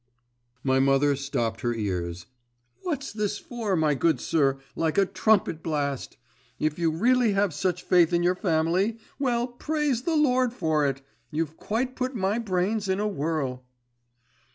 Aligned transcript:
My 0.63 0.79
mother 0.79 1.15
stopped 1.15 1.61
her 1.61 1.75
ears. 1.75 2.25
'What's 2.81 3.13
this 3.13 3.37
for, 3.37 3.75
my 3.75 3.93
good 3.93 4.19
sir, 4.19 4.57
like 4.75 4.97
a 4.97 5.05
trumpet 5.05 5.61
blast! 5.61 6.17
If 6.57 6.79
you 6.79 6.89
really 6.89 7.33
have 7.33 7.53
such 7.53 7.83
faith 7.83 8.11
in 8.11 8.23
your 8.23 8.33
family, 8.33 8.97
well, 9.19 9.45
praise 9.45 10.01
the 10.01 10.15
Lord 10.15 10.53
for 10.53 10.87
it! 10.87 11.03
You've 11.29 11.55
quite 11.55 11.95
put 11.95 12.15
my 12.15 12.39
brains 12.39 12.89
in 12.89 12.99
a 12.99 13.07
whirl! 13.07 13.63